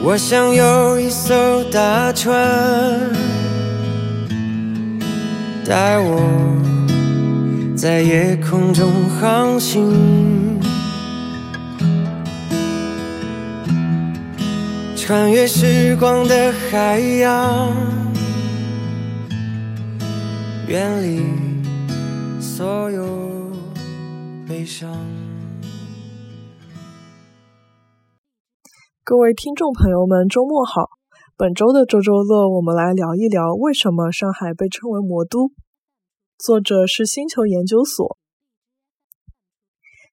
[0.00, 2.32] 我想有一艘大船，
[5.66, 6.22] 带我
[7.76, 8.88] 在夜空中
[9.20, 10.60] 航行，
[14.96, 17.72] 穿越时光的海洋，
[20.68, 21.22] 远离
[22.40, 23.52] 所有
[24.48, 24.88] 悲伤。
[29.08, 30.90] 各位听众朋友们，周末好！
[31.34, 35.50] 本周的周周乐，我们来聊一聊为什么上海被称为魔都。
[36.36, 38.18] 作者是星球研究所。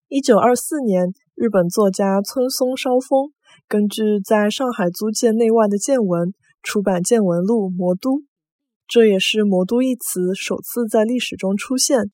[0.08, 3.34] 一九二四年，日本作家村松梢丰
[3.68, 6.34] 根据在上海租界内外的见闻，
[6.64, 8.12] 出版见闻录《魔都》，
[8.88, 12.12] 这也是“魔都”一词首次在历史中出现。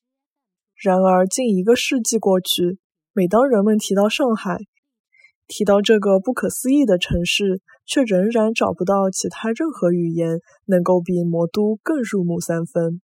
[0.74, 2.80] 然而，近一个世纪过去，
[3.12, 4.58] 每当人们提到上海，
[5.54, 13.02] 提到这个不可思议的城市，却仍然找不到其他任何语言能够比魔都更入木三分。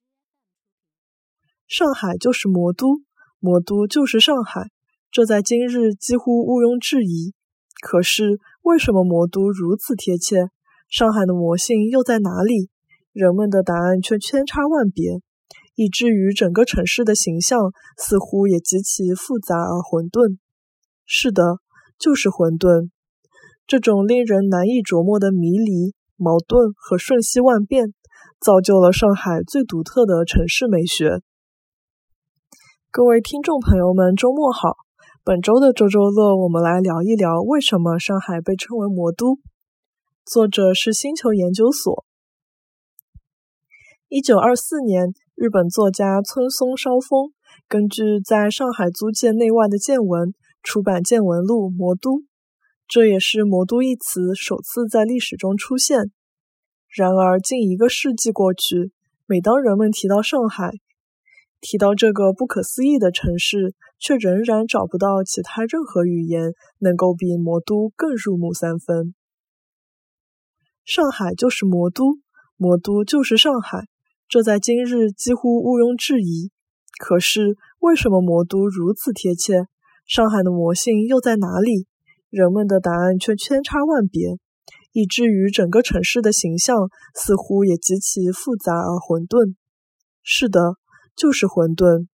[1.66, 3.02] 上海就是魔都，
[3.38, 4.70] 魔都就是上海，
[5.10, 7.34] 这在今日几乎毋庸置疑。
[7.82, 10.48] 可是，为什么魔都如此贴切？
[10.88, 12.70] 上海的魔性又在哪里？
[13.12, 15.20] 人们的答案却千差万别，
[15.74, 17.60] 以至于整个城市的形象
[17.98, 20.38] 似乎也极其复杂而混沌。
[21.04, 21.58] 是的。
[21.98, 22.90] 就是混沌，
[23.66, 27.92] 这种令人难以琢磨的迷离、矛盾和瞬息万变，
[28.40, 31.20] 造就了上海最独特的城市美学。
[32.90, 34.76] 各位听众朋友们，周末好！
[35.24, 39.40] 本周的周周乐，我们来聊一聊为什么上海被称为魔都。
[40.24, 42.04] 作者是星球研究所。
[44.08, 47.32] 一九二四年，日本作家村松梢丰
[47.68, 50.32] 根据在上海租界内外的见闻。
[50.62, 52.18] 出版见闻录《魔都》，
[52.86, 56.10] 这也是“魔都”一词首次在历史中出现。
[56.88, 58.92] 然而，近一个世纪过去，
[59.26, 60.72] 每当人们提到上海，
[61.60, 69.14] 提到这个不可思议的城市，却仍然找不到其他任何语言能够比“魔都”更入木三分。
[70.84, 72.18] 上海就是魔都，
[72.56, 73.86] 魔都就是上海，
[74.28, 76.50] 这在今日几乎毋庸置疑。
[76.98, 79.66] 可是，为什么魔都如此贴切？
[80.08, 81.86] 上海的魔性又在哪里？
[82.30, 84.38] 人们的答案却千差万别，
[84.92, 89.54] 以至于整个城市的形象似乎也极其复杂而混沌。
[90.22, 90.76] 是的，
[91.14, 92.06] 就是混沌。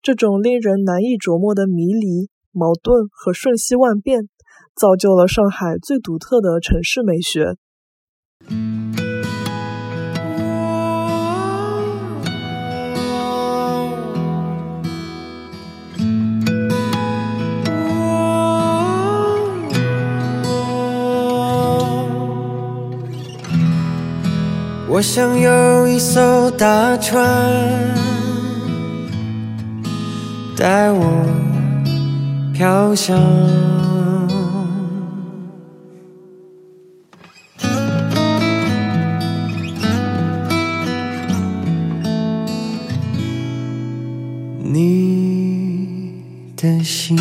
[0.00, 4.28] 这种令人难以琢磨的迷离、矛盾和瞬息万变，
[4.76, 7.56] 造就了上海最独特的城市美学。
[24.88, 27.20] 我想有一艘大船，
[30.56, 31.26] 带我
[32.54, 33.20] 飘向
[44.62, 46.22] 你
[46.56, 47.18] 的心。